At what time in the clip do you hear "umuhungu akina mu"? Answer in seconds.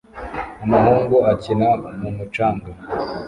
0.65-2.09